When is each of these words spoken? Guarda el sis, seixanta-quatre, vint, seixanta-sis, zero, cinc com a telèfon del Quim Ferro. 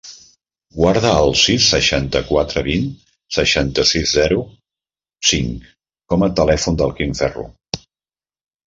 Guarda 0.77 1.11
el 1.25 1.33
sis, 1.41 1.67
seixanta-quatre, 1.73 2.65
vint, 2.69 2.89
seixanta-sis, 3.39 4.17
zero, 4.21 4.41
cinc 5.35 5.71
com 6.15 6.31
a 6.31 6.33
telèfon 6.43 6.83
del 6.83 6.97
Quim 7.01 7.17
Ferro. 7.23 7.49